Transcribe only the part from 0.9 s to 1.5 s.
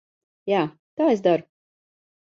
tā es daru.